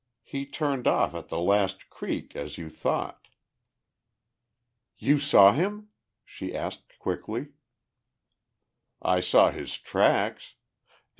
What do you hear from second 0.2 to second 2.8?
He turned off at the last creek, as you